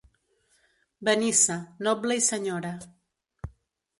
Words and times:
Benissa, 1.09 1.57
noble 1.87 2.17
i 2.21 2.25
senyora. 2.31 2.75